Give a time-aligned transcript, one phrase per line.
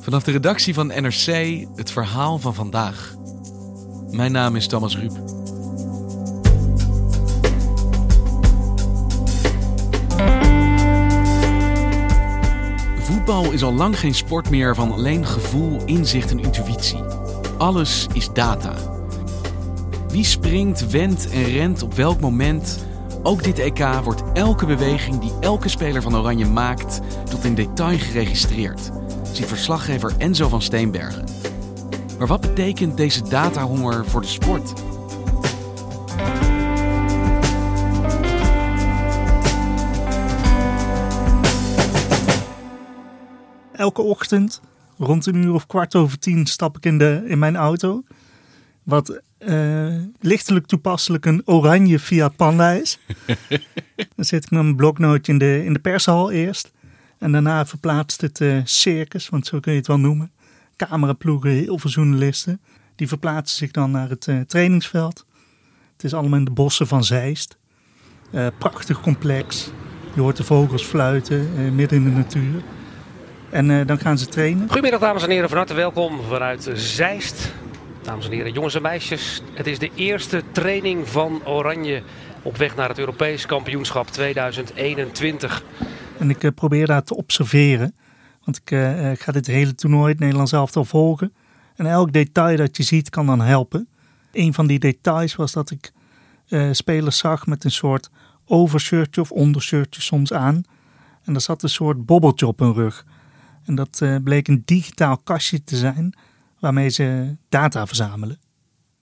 [0.00, 1.26] Vanaf de redactie van NRC
[1.74, 3.14] het verhaal van vandaag.
[4.10, 5.12] Mijn naam is Thomas Ruip.
[12.98, 17.02] Voetbal is al lang geen sport meer van alleen gevoel, inzicht en intuïtie.
[17.58, 18.74] Alles is data.
[20.08, 22.88] Wie springt, wendt en rent op welk moment?
[23.22, 27.98] Ook dit EK wordt elke beweging die elke speler van Oranje maakt tot in detail
[27.98, 28.90] geregistreerd,
[29.32, 31.24] ziet verslaggever Enzo van Steenbergen.
[32.18, 34.72] Maar wat betekent deze datahonger voor de sport?
[43.80, 44.60] elke ochtend
[44.98, 48.02] rond een uur of kwart over tien stap ik in, de, in mijn auto.
[48.82, 52.98] Wat eh, lichtelijk toepasselijk een oranje Fiat Panda is.
[54.16, 56.72] Dan zit ik mijn bloknootje in de, in de pershal eerst.
[57.18, 60.32] En daarna verplaatst het uh, circus, want zo kun je het wel noemen.
[60.76, 62.60] Cameraploegen, heel veel journalisten.
[62.96, 65.26] Die verplaatsen zich dan naar het uh, trainingsveld.
[65.92, 67.58] Het is allemaal in de bossen van Zeist.
[68.58, 69.70] prachtig complex.
[70.14, 72.62] Je hoort de vogels fluiten midden in de natuur.
[73.50, 74.66] En uh, dan gaan ze trainen.
[74.66, 77.52] Goedemiddag dames en heren, van harte welkom vanuit Zeist.
[78.10, 79.42] Dames en heren, jongens en meisjes.
[79.54, 82.02] Het is de eerste training van Oranje
[82.42, 85.64] op weg naar het Europees kampioenschap 2021.
[86.18, 87.94] En ik uh, probeer daar te observeren.
[88.44, 91.32] Want ik, uh, ik ga dit hele toernooi, het Nederlands elftal, volgen.
[91.76, 93.88] En elk detail dat je ziet kan dan helpen.
[94.32, 95.92] Een van die details was dat ik
[96.72, 98.10] spelers zag met een soort
[98.46, 100.62] overshirtje of ondershirtje soms aan.
[101.24, 103.04] En er zat een soort bobbeltje op hun rug.
[103.64, 106.14] En dat bleek een digitaal kastje te zijn
[106.60, 108.38] waarmee ze data verzamelen.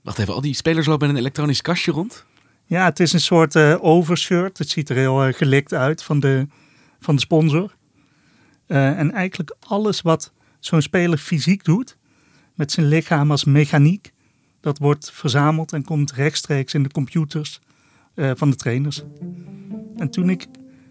[0.03, 2.27] Wacht even, al die spelers lopen met een elektronisch kastje rond?
[2.65, 4.59] Ja, het is een soort uh, overshirt.
[4.59, 6.47] Het ziet er heel uh, gelikt uit van de,
[7.01, 7.77] van de sponsor.
[8.67, 11.97] en eigenlijk alles wat zo'n speler fysiek doet,
[12.55, 14.13] met zijn lichaam als mechaniek,
[14.61, 17.61] dat wordt verzameld en komt rechtstreeks in de computers
[18.15, 19.03] van de trainers.
[19.97, 20.47] En toen ik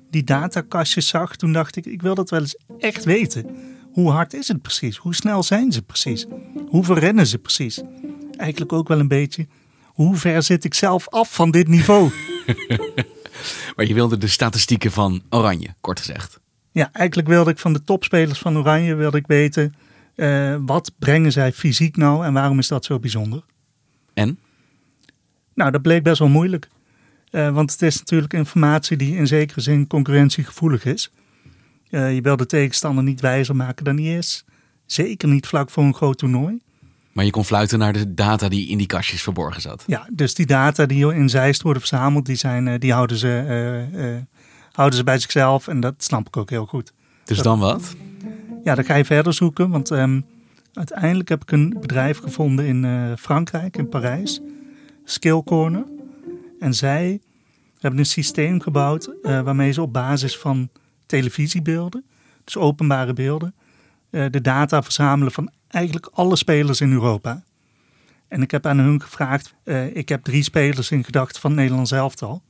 [0.09, 3.45] die datakastjes zag, toen dacht ik, ik wil dat wel eens echt weten.
[3.97, 4.97] Hoe hard is het precies?
[4.97, 6.25] Hoe snel zijn ze precies?
[6.67, 7.81] Hoe verrennen ze precies?
[8.37, 9.47] Eigenlijk ook wel een beetje,
[9.85, 12.11] hoe ver zit ik zelf af van dit niveau?
[13.75, 16.39] maar je wilde de statistieken van Oranje, kort gezegd.
[16.71, 19.75] Ja, eigenlijk wilde ik van de topspelers van Oranje wilde ik weten,
[20.15, 23.43] uh, wat brengen zij fysiek nou en waarom is dat zo bijzonder?
[24.13, 24.39] En?
[25.53, 26.69] Nou, dat bleek best wel moeilijk.
[27.31, 31.11] Uh, want het is natuurlijk informatie die in zekere zin concurrentiegevoelig is.
[31.89, 34.45] Uh, je wil de tegenstander niet wijzer maken dan hij is.
[34.85, 36.59] Zeker niet vlak voor een groot toernooi.
[37.11, 39.83] Maar je kon fluiten naar de data die in die kastjes verborgen zat.
[39.87, 44.27] Ja, dus die data die in Zeist worden verzameld, die, zijn, uh, die houden, ze,
[44.71, 45.67] houden ze bij zichzelf.
[45.67, 46.93] En dat snap ik ook heel goed.
[47.23, 47.95] Dus dat, dan wat?
[48.63, 49.69] Ja, dan ga je verder zoeken.
[49.69, 50.25] Want um,
[50.73, 54.41] uiteindelijk heb ik een bedrijf gevonden in Frankrijk, in Parijs.
[55.03, 55.85] Skill Corner.
[56.59, 57.19] En zij
[57.79, 60.69] hebben een systeem gebouwd waarmee ze op basis van
[61.07, 62.05] televisiebeelden,
[62.43, 63.55] dus openbare beelden,
[64.09, 67.43] uh, de data verzamelen van eigenlijk alle spelers in Europa.
[68.27, 71.59] En ik heb aan hun gevraagd, uh, ik heb drie spelers in gedachten van het
[71.59, 72.41] Nederlands elftal.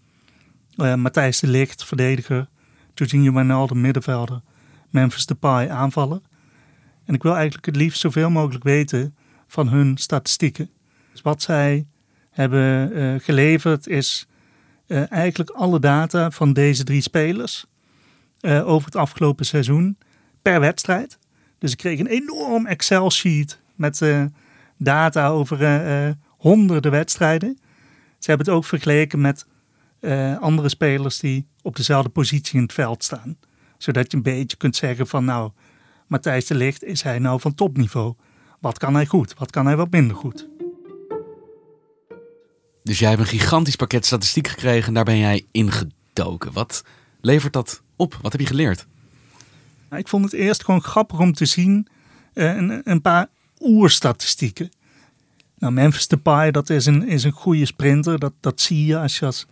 [0.96, 2.48] Matthijs de Ligt, verdediger,
[2.94, 4.42] Jorginho Wijnaldum, middenvelder,
[4.90, 6.22] Memphis Depay, aanvaller.
[7.06, 9.16] En ik wil eigenlijk het liefst zoveel mogelijk weten
[9.48, 10.70] van hun statistieken.
[11.12, 11.88] Dus wat zij
[12.32, 14.28] hebben geleverd is
[14.88, 17.66] eigenlijk alle data van deze drie spelers
[18.42, 19.98] uh, over het afgelopen seizoen
[20.42, 21.18] per wedstrijd.
[21.60, 24.02] Dus ik kreeg een enorm Excel-sheet met
[24.78, 27.58] data over honderden wedstrijden.
[28.20, 29.46] Ze hebben het ook vergeleken met
[30.40, 33.38] andere spelers die op dezelfde positie in het veld staan.
[33.78, 35.52] Zodat je een beetje kunt zeggen van nou,
[36.08, 38.14] Matthijs de Ligt, is hij nou van topniveau?
[38.60, 39.34] Wat kan hij goed?
[39.38, 40.48] Wat kan hij wat minder goed?
[42.84, 46.54] Dus jij hebt een gigantisch pakket statistiek gekregen en daar ben jij ingedoken.
[46.54, 46.84] Wat
[47.22, 48.18] levert dat op?
[48.22, 48.86] Wat heb je geleerd?
[49.90, 51.88] Nou, ik vond het eerst gewoon grappig om te zien
[52.34, 53.28] uh, een, een, paar
[53.60, 54.72] oerstatistieken.
[55.58, 58.20] Nou, Memphis Depay, dat is een, is een goede sprinter.
[58.20, 59.48] Dat, dat zie je als je als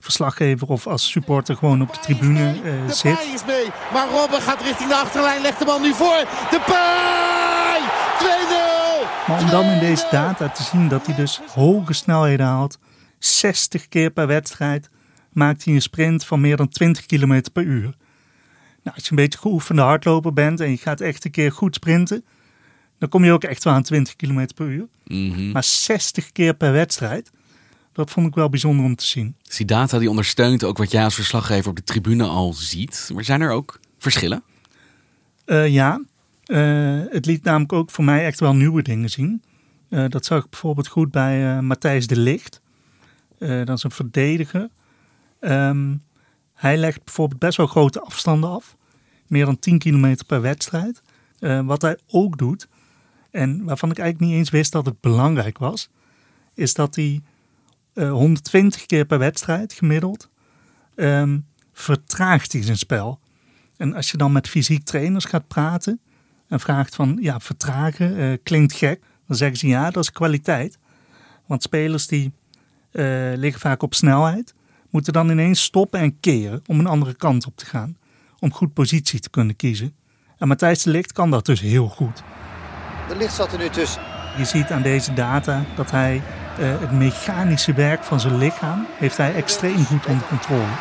[0.00, 3.18] verslaggever of als supporter gewoon op de tribune uh, zit.
[3.18, 6.24] De is mee, maar Robben gaat richting de achterlijn, legt de bal nu voor.
[6.50, 7.80] De Paai!
[8.18, 9.26] 2-0!
[9.26, 12.78] Maar om dan in deze data te zien dat hij dus hoge snelheden haalt,
[13.18, 14.88] 60 keer per wedstrijd,
[15.36, 17.94] maakt hij een sprint van meer dan 20 km per uur.
[18.82, 21.74] Nou, als je een beetje geoefende hardloper bent en je gaat echt een keer goed
[21.74, 22.24] sprinten,
[22.98, 24.86] dan kom je ook echt wel aan 20 km per uur.
[25.06, 25.50] Mhm.
[25.50, 27.30] Maar 60 keer per wedstrijd,
[27.92, 29.36] dat vond ik wel bijzonder om te zien.
[29.42, 33.10] Dus die data die ondersteunt ook wat jij als verslaggever op de tribune al ziet.
[33.14, 34.42] Maar zijn er ook verschillen?
[35.46, 36.02] Uh, ja,
[36.46, 39.42] uh, het liet namelijk ook voor mij echt wel nieuwe dingen zien.
[39.90, 42.60] Uh, dat zag ik bijvoorbeeld goed bij Matthijs de Licht.
[43.38, 44.68] dat is een verdediger.
[45.40, 46.02] Um,
[46.54, 48.76] hij legt bijvoorbeeld best wel grote afstanden af.
[49.26, 51.02] Meer dan 10 kilometer per wedstrijd.
[51.64, 52.68] wat hij ook doet,
[53.30, 55.90] en waarvan ik eigenlijk niet eens wist dat het belangrijk was,
[56.54, 57.22] is dat hij
[57.94, 60.30] 120 keer per wedstrijd gemiddeld
[60.96, 63.20] um, vertraagt hij zijn spel.
[63.76, 66.00] En als je dan met fysiek trainers gaat praten
[66.48, 70.78] en vraagt van ja, vertragen uh, klinkt gek, dan zeggen ze ja, dat is kwaliteit.
[71.46, 72.32] Want spelers die
[72.92, 74.54] uh, liggen vaak op snelheid,
[74.96, 77.96] moeten dan ineens stoppen en keren om een andere kant op te gaan.
[78.38, 79.94] Om goed positie te kunnen kiezen.
[80.38, 82.22] En Matthijs de Ligt kan dat dus heel goed.
[83.08, 84.02] De licht zat er nu tussen.
[84.36, 86.14] Je ziet aan deze data dat hij
[86.60, 90.74] uh, het mechanische werk van zijn lichaam heeft hij extreem goed onder controle.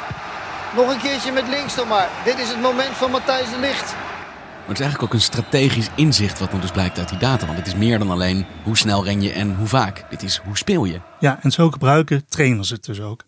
[0.75, 2.09] Nog een keertje met links dan maar.
[2.25, 3.93] Dit is het moment van Matthijs de Licht.
[3.93, 7.45] Maar het is eigenlijk ook een strategisch inzicht wat dan dus blijkt uit die data.
[7.45, 10.05] Want het is meer dan alleen hoe snel ren je en hoe vaak.
[10.09, 11.01] Dit is hoe speel je.
[11.19, 13.23] Ja, en zo gebruiken trainers het dus ook.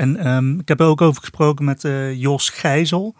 [0.00, 3.14] En um, ik heb er ook over gesproken met uh, Jos Gijzel.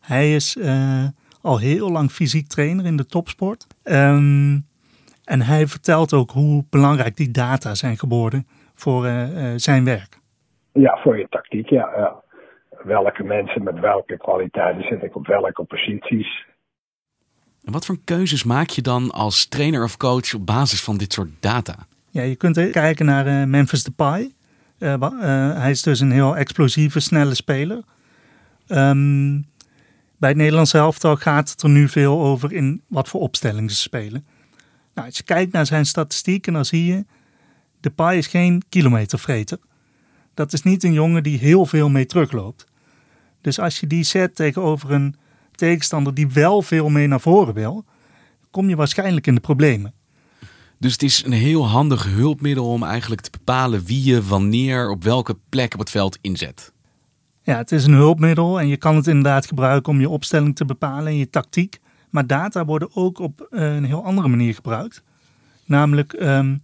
[0.00, 1.04] Hij is uh,
[1.40, 3.66] al heel lang fysiek trainer in de topsport.
[3.84, 4.66] Um,
[5.24, 10.18] en hij vertelt ook hoe belangrijk die data zijn geworden voor uh, zijn werk.
[10.72, 12.22] Ja, voor je tactiek, ja, ja.
[12.84, 16.46] Welke mensen met welke kwaliteiten zit ik op welke posities.
[17.64, 21.12] En wat voor keuzes maak je dan als trainer of coach op basis van dit
[21.12, 21.74] soort data?
[22.10, 24.32] Ja, je kunt kijken naar uh, Memphis Depay.
[24.80, 27.82] Uh, hij is dus een heel explosieve, snelle speler.
[28.68, 29.46] Um,
[30.16, 33.76] bij het Nederlands elftal gaat het er nu veel over in wat voor opstelling ze
[33.76, 34.24] spelen.
[34.94, 37.04] Nou, als je kijkt naar zijn statistieken, dan zie je,
[37.80, 39.58] de paai is geen kilometervreter.
[40.34, 42.64] Dat is niet een jongen die heel veel mee terugloopt.
[43.40, 45.16] Dus als je die zet tegenover een
[45.54, 47.84] tegenstander die wel veel mee naar voren wil,
[48.50, 49.94] kom je waarschijnlijk in de problemen.
[50.80, 55.04] Dus het is een heel handig hulpmiddel om eigenlijk te bepalen wie je wanneer op
[55.04, 56.72] welke plek op het veld inzet.
[57.42, 60.64] Ja, het is een hulpmiddel en je kan het inderdaad gebruiken om je opstelling te
[60.64, 61.80] bepalen en je tactiek.
[62.10, 65.02] Maar data worden ook op eh, een heel andere manier gebruikt.
[65.64, 66.62] Namelijk um,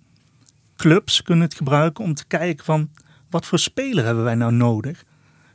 [0.76, 2.90] clubs kunnen het gebruiken om te kijken van
[3.30, 5.04] wat voor speler hebben wij nou nodig.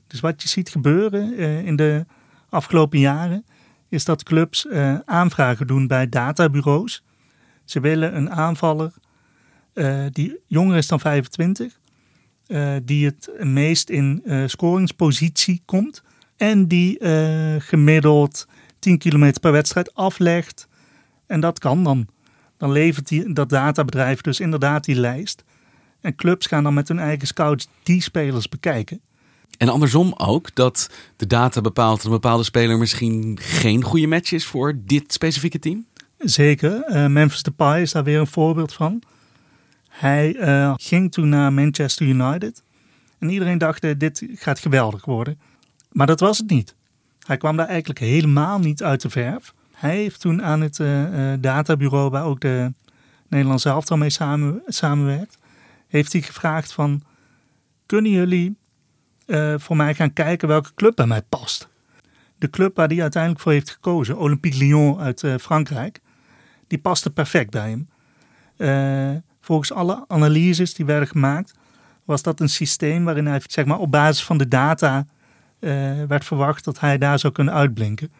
[0.07, 2.05] Dus wat je ziet gebeuren uh, in de
[2.49, 3.45] afgelopen jaren
[3.89, 7.03] is dat clubs uh, aanvragen doen bij databureaus.
[7.71, 8.93] Ze willen een aanvaller
[10.11, 11.79] die jonger is dan 25,
[12.83, 16.03] die het meest in scoringspositie komt
[16.37, 16.97] en die
[17.59, 18.47] gemiddeld
[18.79, 20.67] 10 kilometer per wedstrijd aflegt.
[21.27, 22.07] En dat kan dan.
[22.57, 25.43] Dan levert die, dat databedrijf dus inderdaad die lijst.
[26.01, 29.01] En clubs gaan dan met hun eigen scouts die spelers bekijken.
[29.57, 34.31] En andersom ook, dat de data bepaalt dat een bepaalde speler misschien geen goede match
[34.31, 35.85] is voor dit specifieke team?
[36.23, 36.83] Zeker.
[36.89, 39.01] Uh, Memphis Depay is daar weer een voorbeeld van.
[39.89, 42.63] Hij uh, ging toen naar Manchester United.
[43.19, 45.39] En iedereen dacht, uh, dit gaat geweldig worden.
[45.91, 46.75] Maar dat was het niet.
[47.25, 49.53] Hij kwam daar eigenlijk helemaal niet uit de verf.
[49.71, 52.73] Hij heeft toen aan het uh, databureau, waar ook de
[53.27, 55.37] Nederlandse elftal mee samen, samenwerkt,
[55.87, 57.03] heeft hij gevraagd van,
[57.85, 58.55] kunnen jullie
[59.57, 61.69] voor mij gaan kijken welke club bij mij past?
[62.37, 65.99] De club waar hij uiteindelijk voor heeft gekozen, Olympique Lyon uit Frankrijk,
[66.71, 69.23] die paste perfect bij hem.
[69.41, 71.53] volgens alle analyses die werden gemaakt,
[72.05, 75.05] was dat een systeem waarin hij zeg maar, op basis van de data
[75.59, 78.11] uh, werd verwacht dat hij daar zou kunnen uitblinken.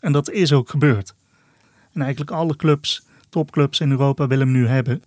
[0.00, 1.14] En dat is ook gebeurd.
[1.92, 5.02] En eigenlijk alle clubs, topclubs in Europa willen hem nu hebben.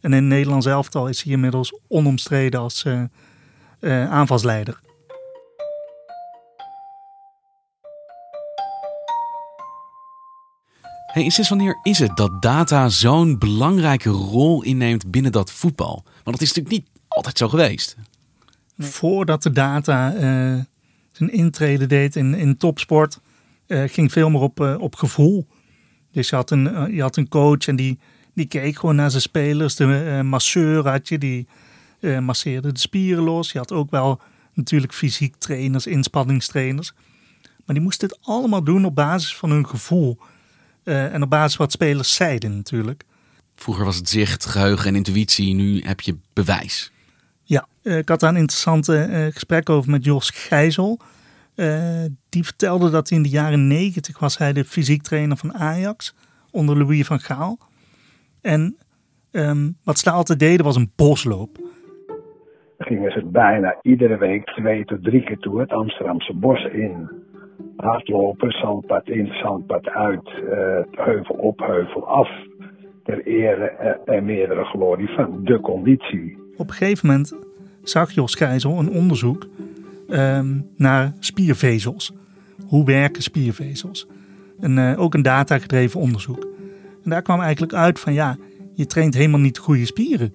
[0.00, 4.80] En in het Nederlands elftal is hij inmiddels onomstreden als uh, aanvalsleider.
[11.14, 16.02] Hey, sinds wanneer is het dat data zo'n belangrijke rol inneemt binnen dat voetbal?
[16.04, 17.96] Want dat is natuurlijk niet altijd zo geweest.
[18.78, 20.10] Voordat de data
[21.12, 23.20] zijn intrede deed in, in topsport,
[23.66, 25.46] uh, ging veel meer op, uh, op gevoel.
[26.12, 27.98] Dus je had een, je had een coach en die,
[28.32, 29.76] die keek gewoon naar zijn spelers.
[29.76, 31.46] De masseur had je, die
[32.20, 33.52] masseerde de spieren los.
[33.52, 34.20] Je had ook wel
[34.52, 36.92] natuurlijk fysiek trainers, inspanningstrainers.
[37.64, 40.18] Maar die moesten het allemaal doen op basis van hun gevoel.
[40.84, 43.04] Uh, en op basis van wat spelers zeiden natuurlijk.
[43.54, 45.54] Vroeger was het zicht, geheugen en intuïtie.
[45.54, 46.92] Nu heb je bewijs.
[47.42, 51.00] Ja, uh, ik had daar een interessante uh, gesprek over met Jos Gijzel.
[52.28, 56.14] die vertelde dat in de jaren negentig was hij de fysiek trainer van Ajax.
[56.50, 57.58] Onder Louis van Gaal.
[58.40, 58.76] En
[59.30, 61.58] um, wat ze altijd deden was een bosloop.
[62.78, 67.08] Gingen ze bijna iedere week twee tot drie keer toe het Amsterdamse bos in
[67.76, 72.28] hardlopen, zandpad in, zandpad uit, uh, heuvel op, heuvel af.
[73.02, 73.64] Ter ere
[74.04, 76.38] en meerdere glorie van de conditie.
[76.56, 77.36] Op een gegeven moment
[77.82, 79.46] zag Jos Keizel een onderzoek
[80.08, 82.12] um, naar spiervezels.
[82.66, 84.08] Hoe werken spiervezels?
[84.60, 86.48] En, uh, ook een datagedreven onderzoek.
[87.04, 88.36] En daar kwam eigenlijk uit van ja,
[88.74, 90.34] je traint helemaal niet goede spieren.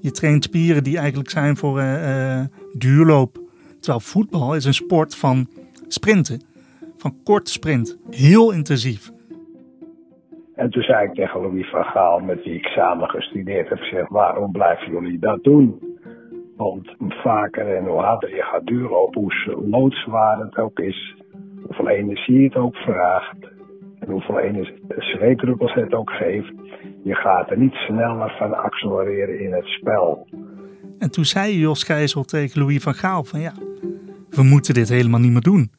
[0.00, 1.82] Je traint spieren die eigenlijk zijn voor
[2.72, 3.40] duurloop.
[3.80, 5.48] Terwijl voetbal is een sport van
[5.88, 6.40] sprinten.
[6.96, 7.98] Van korte sprint.
[8.10, 9.10] Heel intensief.
[10.54, 14.08] En toen zei ik tegen Louis van Gaal, met wie ik samen gestudeerd heb, zeg,
[14.08, 15.96] waarom blijven jullie dat doen?
[16.56, 19.32] Want vaker en hoe harder je gaat duurlopen, hoe
[19.70, 21.14] loodzwaar het ook is,
[21.66, 23.36] hoeveel energie het ook vraagt,
[23.98, 24.66] en hoeveel
[24.98, 26.52] zweetdruppels het ook geeft,
[27.04, 30.26] je gaat er niet sneller van accelereren in het spel.
[30.98, 33.52] En toen zei Jos Gijzel tegen Louis van Gaal van ja,
[34.30, 35.70] we moeten dit helemaal niet meer doen.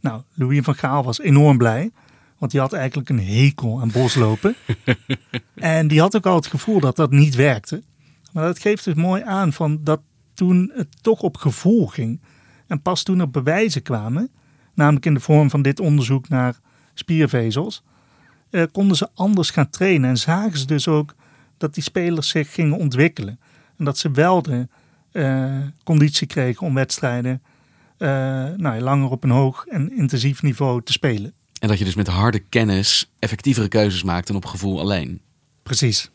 [0.00, 1.90] Nou, Louis van Gaal was enorm blij.
[2.38, 4.54] Want die had eigenlijk een hekel aan boslopen.
[5.54, 7.82] en die had ook al het gevoel dat dat niet werkte.
[8.32, 10.00] Maar dat geeft dus mooi aan van dat
[10.34, 12.20] toen het toch op gevoel ging.
[12.66, 14.30] En pas toen er bewijzen kwamen,
[14.74, 16.60] namelijk in de vorm van dit onderzoek naar
[16.94, 17.82] spiervezels,
[18.50, 20.10] eh, konden ze anders gaan trainen.
[20.10, 21.14] En zagen ze dus ook
[21.56, 23.40] dat die spelers zich gingen ontwikkelen.
[23.76, 24.68] En dat ze wel de
[25.12, 27.42] uh, conditie kregen om wedstrijden
[27.98, 31.32] nou, langer op een hoog en intensief niveau te spelen.
[31.60, 35.20] En dat je dus met harde kennis effectievere keuzes maakt dan op gevoel alleen.
[35.62, 36.10] Precies.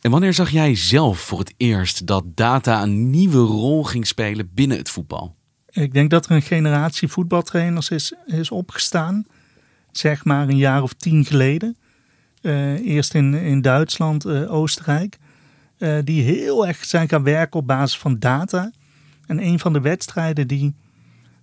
[0.00, 4.50] En wanneer zag jij zelf voor het eerst dat data een nieuwe rol ging spelen
[4.54, 5.36] binnen het voetbal?
[5.70, 9.26] Ik denk dat er een generatie voetbaltrainers is, is opgestaan,
[9.92, 11.76] zeg maar een jaar of tien geleden.
[12.42, 15.18] Uh, eerst in, in Duitsland, uh, Oostenrijk.
[15.78, 18.72] Uh, die heel erg zijn gaan werken op basis van data.
[19.26, 20.74] En een van de wedstrijden die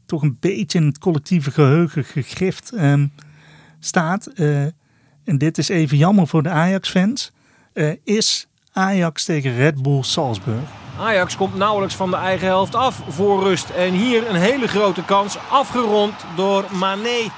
[0.06, 3.12] toch een beetje in het collectieve geheugen gegrift um,
[3.80, 4.30] staat.
[4.36, 4.64] Uh,
[5.24, 7.32] en dit is even jammer voor de Ajax-fans.
[7.74, 10.70] Uh, is Ajax tegen Red Bull Salzburg.
[11.00, 13.70] Ajax komt nauwelijks van de eigen helft af voor rust.
[13.70, 17.32] En hier een hele grote kans afgerond door Mané.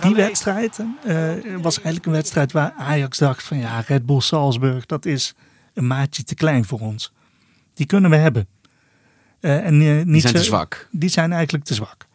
[0.00, 4.86] Die wedstrijd uh, was eigenlijk een wedstrijd waar Ajax dacht van ja, Red Bull Salzburg,
[4.86, 5.34] dat is
[5.74, 7.12] een maatje te klein voor ons.
[7.74, 8.48] Die kunnen we hebben.
[9.44, 10.88] Uh, en, uh, niet die zijn zo, te zwak.
[10.90, 12.06] Die zijn eigenlijk te zwak.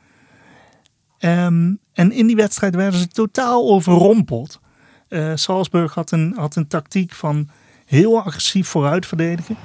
[1.20, 4.60] Um, en in die wedstrijd werden ze totaal overrompeld.
[5.10, 7.50] Uh, Salzburg had een, had een tactiek van
[7.86, 9.58] heel agressief vooruit verdedigen.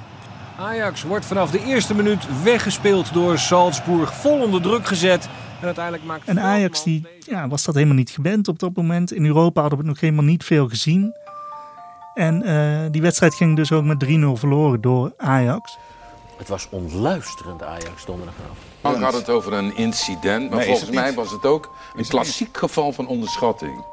[0.59, 4.15] Ajax wordt vanaf de eerste minuut weggespeeld door Salzburg.
[4.15, 5.29] Vol onder druk gezet.
[5.59, 9.11] En uiteindelijk maakt en Ajax die, ja, was dat helemaal niet gewend op dat moment.
[9.11, 11.13] In Europa hadden we nog helemaal niet veel gezien.
[12.13, 12.41] En
[12.91, 15.77] die wedstrijd ging dus ook met 3-0 verloren door Ajax.
[16.37, 18.57] Het was onluisterend Ajax donderdagavond.
[18.81, 22.91] Dan gaat het over een incident, maar volgens mij was het ook een klassiek geval
[22.91, 23.85] van onderschatting.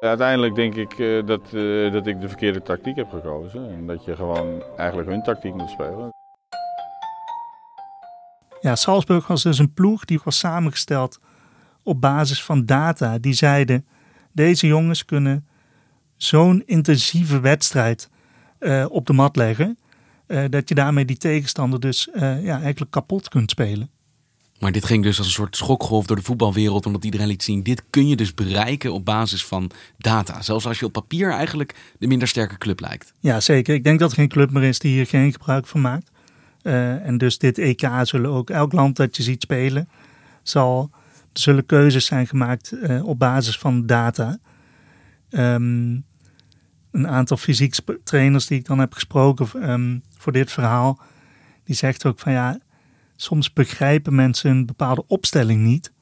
[0.00, 3.70] Uiteindelijk denk ik uh, dat, uh, dat ik de verkeerde tactiek heb gekozen.
[3.70, 6.10] En dat je gewoon eigenlijk hun tactiek moet spelen.
[8.60, 11.18] Ja, Salzburg was dus een ploeg die was samengesteld
[11.82, 13.18] op basis van data.
[13.18, 13.86] Die zeiden,
[14.32, 15.46] deze jongens kunnen
[16.16, 18.10] zo'n intensieve wedstrijd
[18.60, 19.78] uh, op de mat leggen.
[20.28, 23.90] Uh, dat je daarmee die tegenstander dus uh, ja, eigenlijk kapot kunt spelen.
[24.58, 27.62] Maar dit ging dus als een soort schokgolf door de voetbalwereld, omdat iedereen liet zien:
[27.62, 30.42] dit kun je dus bereiken op basis van data.
[30.42, 33.12] Zelfs als je op papier eigenlijk de minder sterke club lijkt.
[33.20, 33.74] Ja, zeker.
[33.74, 36.10] Ik denk dat er geen club meer is die hier geen gebruik van maakt.
[36.62, 39.88] Uh, en dus dit EK zullen ook elk land dat je ziet spelen,
[40.42, 40.90] zal,
[41.32, 44.38] er zullen keuzes zijn gemaakt op basis van data.
[45.30, 46.04] Um,
[46.90, 51.00] een aantal fysiek trainers die ik dan heb gesproken um, voor dit verhaal,
[51.64, 52.58] die zegt ook van ja,
[53.16, 55.92] soms begrijpen mensen een bepaalde opstelling niet.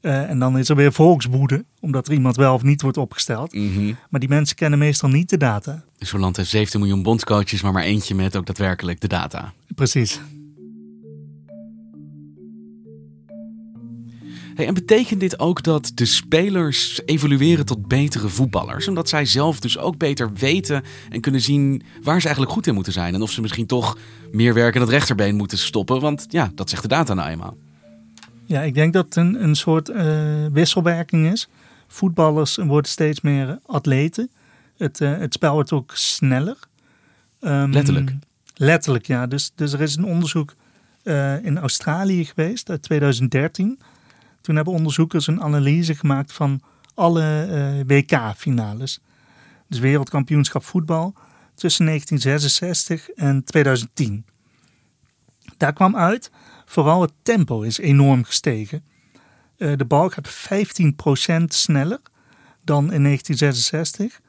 [0.00, 3.52] Uh, en dan is er weer volkswoede, omdat er iemand wel of niet wordt opgesteld.
[3.52, 3.96] Mm -hmm.
[4.10, 5.84] Maar die mensen kennen meestal niet de data.
[5.98, 9.52] Zo'n land heeft 17 miljoen bondscoaches, maar maar eentje met ook daadwerkelijk de data.
[9.74, 10.20] Precies.
[14.54, 18.88] Hey, en betekent dit ook dat de spelers evolueren tot betere voetballers?
[18.88, 22.74] Omdat zij zelf dus ook beter weten en kunnen zien waar ze eigenlijk goed in
[22.74, 23.14] moeten zijn.
[23.14, 23.98] En of ze misschien toch
[24.32, 26.00] meer werk in het rechterbeen moeten stoppen.
[26.00, 27.56] Want ja, dat zegt de data nou eenmaal.
[28.44, 31.48] Ja, ik denk dat het een, een soort uh, wisselwerking is.
[31.86, 34.30] Voetballers worden steeds meer atleten.
[34.76, 36.56] Het, uh, het spel wordt ook sneller.
[37.40, 38.12] Um, letterlijk?
[38.54, 39.26] Letterlijk, ja.
[39.26, 40.54] Dus, dus er is een onderzoek
[41.04, 43.78] uh, in Australië geweest uit 2013.
[44.42, 46.60] Toen hebben onderzoekers een analyse gemaakt van
[46.94, 49.00] alle uh, WK-finales.
[49.68, 51.14] Dus wereldkampioenschap voetbal
[51.54, 54.26] tussen 1966 en 2010.
[55.56, 56.30] Daar kwam uit,
[56.64, 58.84] vooral het tempo is enorm gestegen.
[59.56, 62.00] Uh, de bal gaat 15% sneller
[62.64, 64.20] dan in 1966.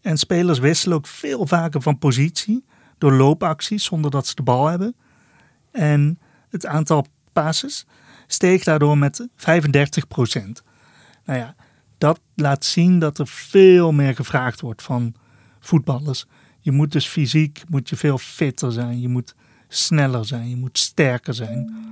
[0.00, 2.64] En spelers wisselen ook veel vaker van positie
[2.98, 4.96] door loopacties zonder dat ze de bal hebben.
[5.70, 7.86] En het aantal passes
[8.28, 9.42] steeg daardoor met 35%
[11.24, 11.54] Nou ja,
[11.98, 15.14] dat laat zien dat er veel meer gevraagd wordt van
[15.60, 16.26] voetballers.
[16.60, 19.34] Je moet dus fysiek moet je veel fitter zijn, je moet
[19.68, 21.86] sneller zijn, je moet sterker zijn.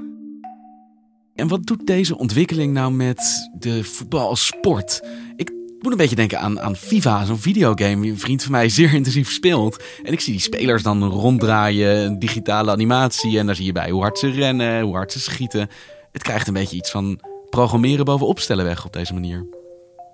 [1.35, 5.03] En wat doet deze ontwikkeling nou met de voetbal als sport?
[5.37, 8.69] Ik moet een beetje denken aan, aan FIFA, zo'n videogame die een vriend van mij
[8.79, 9.85] zeer intensief speelt.
[10.03, 13.39] En ik zie die spelers dan ronddraaien, een digitale animatie.
[13.39, 15.69] En daar zie je bij hoe hard ze rennen, hoe hard ze schieten.
[16.17, 17.21] Het krijgt een beetje iets van
[17.51, 19.47] programmeren bovenop stellen weg op deze manier.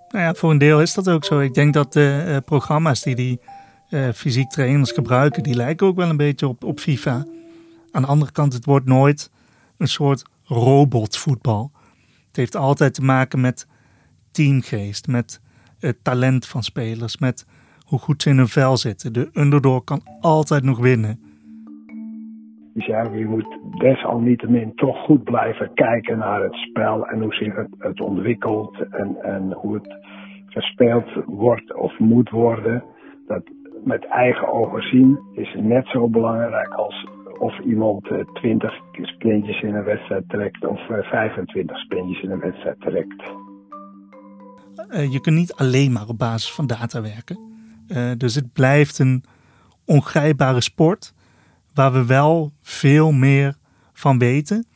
[0.08, 1.40] Nou ja, voor een deel is dat ook zo.
[1.40, 3.40] Ik denk dat de uh, programma's die die
[3.90, 7.26] uh, fysiek trainers gebruiken, die lijken ook wel een beetje op, op FIFA.
[7.90, 9.30] Aan de andere kant, het wordt nooit
[9.76, 11.72] een soort robotvoetbal.
[12.26, 13.66] Het heeft altijd te maken met
[14.30, 15.40] teamgeest, met
[15.78, 17.46] het talent van spelers, met
[17.82, 19.12] hoe goed ze in hun vel zitten.
[19.12, 21.31] De underdog kan altijd nog winnen.
[22.74, 27.54] Dus ja, je moet desalniettemin toch goed blijven kijken naar het spel en hoe zich
[27.78, 29.96] het, ontwikkelt en, en hoe het
[30.46, 32.84] gespeeld wordt of moet worden.
[33.26, 33.42] Dat
[33.84, 37.06] met eigen ogen zien is net zo belangrijk als
[37.38, 43.22] of iemand 20 sprintjes in een wedstrijd trekt of 25 sprintjes in een wedstrijd trekt.
[44.90, 47.38] Uh, je kunt niet alleen maar op basis van data werken.
[48.18, 49.24] Dus het blijft een
[49.86, 51.14] ongrijpbare sport
[51.74, 53.56] waar we wel veel meer
[53.92, 54.66] van weten.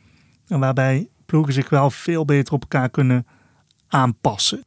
[0.47, 3.27] En waarbij ploegen zich wel veel beter op elkaar kunnen
[3.87, 4.65] aanpassen.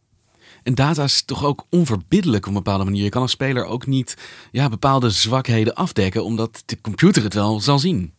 [0.63, 3.03] En data is toch ook onverbiddelijk op een bepaalde manier.
[3.03, 4.17] Je kan als speler ook niet
[4.51, 8.13] ja, bepaalde zwakheden afdekken, omdat de computer het wel zal zien.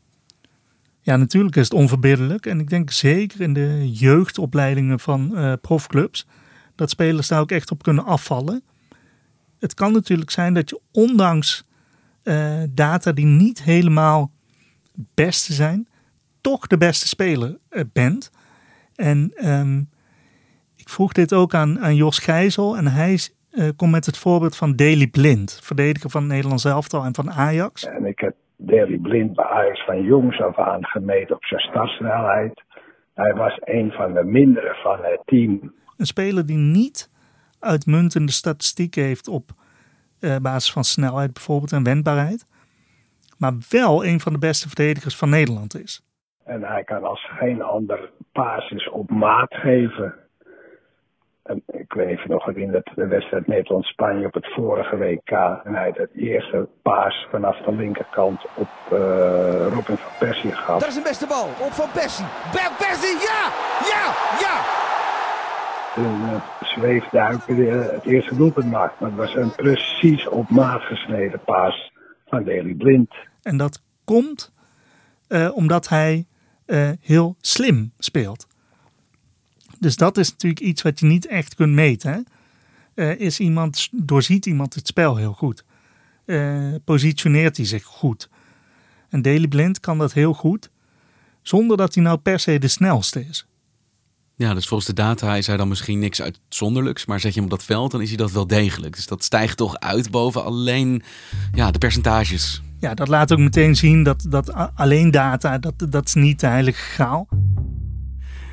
[1.02, 2.46] Ja, natuurlijk is het onverbiddelijk.
[2.46, 6.26] En ik denk zeker in de jeugdopleidingen van uh, profclubs
[6.76, 8.64] dat spelers daar ook echt op kunnen afvallen.
[9.60, 11.64] Het kan natuurlijk zijn dat je ondanks
[12.24, 14.32] uh, data die niet helemaal
[14.96, 15.88] het beste zijn,
[16.42, 18.32] toch de beste speler uh, bent.
[18.96, 19.90] En um,
[20.76, 23.20] ik vroeg dit ook aan, aan Jos Gijzel en hij
[23.52, 27.86] uh, komt met het voorbeeld van Daley Blind, verdediger van Nederlands elftal en van Ajax.
[27.86, 32.64] En ik heb Daley Blind bij Ajax van jongs af aan gemeten op zijn startsnelheid.
[33.14, 35.74] Hij was een van de mindere van het team.
[35.98, 37.10] Een speler die niet
[37.60, 39.52] uitmuntende statistieken heeft op
[40.22, 42.46] uh, basis van snelheid bijvoorbeeld en wendbaarheid.
[43.38, 46.02] Maar wel een van de beste verdedigers van Nederland is.
[46.44, 50.16] En hij kan als geen ander basis op maat geven.
[51.44, 55.32] En ik weet even nog in de wedstrijd Nederland-Spanje op het vorige WK.
[55.64, 59.00] En hij had het eerste paas vanaf de linkerkant op uh,
[59.68, 60.80] Robin van Persie gehad.
[60.80, 62.26] Dat is de beste bal op Van Persie.
[62.26, 63.42] Van Persie, ja!
[63.92, 64.04] Ja!
[64.40, 64.81] Ja!
[65.96, 69.00] Toen uh, zweefduiken uh, het eerste doelpunt maakt.
[69.00, 71.92] Maar het was een precies op maat gesneden paas
[72.28, 73.16] van Daley Blind.
[73.42, 74.54] En dat komt
[75.28, 76.26] uh, omdat hij
[77.00, 78.48] heel slim speelt.
[79.80, 82.26] Dus dat is natuurlijk iets wat je niet echt kunt meten.
[82.96, 85.66] Uh, is iemand, doorziet iemand het spel heel goed?
[86.84, 88.30] Positioneert hij zich goed?
[89.10, 90.70] En Daily Blind kan dat heel goed,
[91.42, 93.48] zonder dat hij nou per se de snelste is.
[94.42, 97.50] Ja, dus volgens de data is hij dan misschien niks uitzonderlijks, maar zet je hem
[97.50, 98.96] op dat veld, dan is hij dat wel degelijk.
[98.96, 101.04] Dus dat stijgt toch uit boven alleen
[101.54, 102.62] ja, de percentages.
[102.80, 106.48] Ja, dat laat ook meteen zien dat, dat alleen data, dat, dat is niet de
[106.48, 107.28] heilige graal.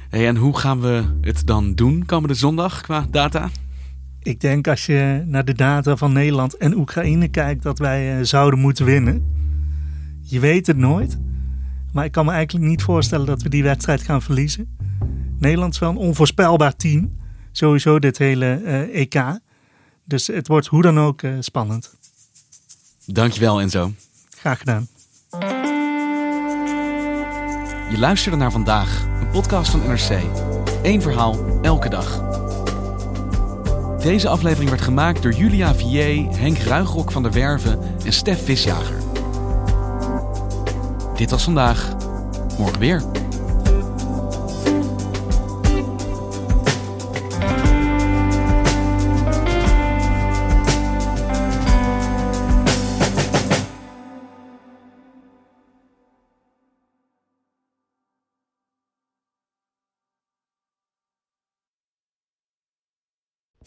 [0.08, 3.50] Hey, en hoe gaan we het dan doen komende zondag qua data?
[4.22, 8.24] Ik denk als je naar de data van Nederland en Oekraïne kijkt, dat wij uh,
[8.24, 9.26] zouden moeten winnen.
[10.20, 11.18] Je weet het nooit.
[11.92, 14.76] Maar ik kan me eigenlijk niet voorstellen dat we die wedstrijd gaan verliezen.
[15.38, 17.16] Nederland is wel een onvoorspelbaar team.
[17.52, 19.38] Sowieso dit hele uh, EK.
[20.04, 21.96] Dus het wordt hoe dan ook uh, spannend.
[23.06, 23.92] Dankjewel Enzo.
[24.30, 24.88] Graag gedaan.
[27.90, 30.22] Je luisterde naar vandaag een podcast van NRC.
[30.82, 32.26] Eén verhaal, elke dag.
[34.02, 38.96] Deze aflevering werd gemaakt door Julia Vier, Henk Ruigrok van der Werven en Stef Visjager.
[41.16, 41.96] Dit was vandaag.
[42.58, 43.02] Morgen weer.